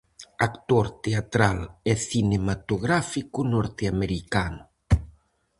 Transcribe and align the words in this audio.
Actor 0.47 0.85
teatral 1.05 1.59
e 1.91 1.93
cinematográfico 2.09 3.39
norteamericano. 3.53 4.61